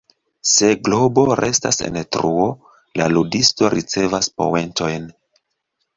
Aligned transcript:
Se 0.51 0.69
globo 0.87 1.25
restas 1.39 1.79
en 1.89 1.99
truo, 2.17 2.47
la 3.03 3.07
ludisto 3.17 3.73
ricevas 3.75 4.31
poentojn. 4.41 5.07